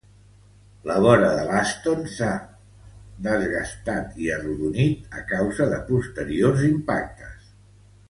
[0.91, 2.31] La vora de l'Aston s'ha
[3.29, 7.55] desgastada i arredonida a causa de posteriors impactes.